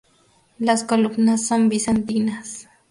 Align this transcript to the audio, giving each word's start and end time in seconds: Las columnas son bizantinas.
Las 0.57 0.83
columnas 0.83 1.45
son 1.45 1.69
bizantinas. 1.69 2.67